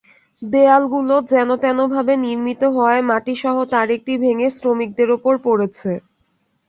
দেয়ালগুলো 0.41 1.15
যেনতেনভাবে 1.31 2.13
নির্মিত 2.25 2.61
হওয়ায় 2.75 3.03
মাটিসহ 3.09 3.55
তার 3.71 3.87
একটি 3.97 4.13
ভেঙে 4.23 4.47
শ্রমিকদের 4.57 5.09
ওপরে 5.15 5.37
পড়েছে। 5.45 5.91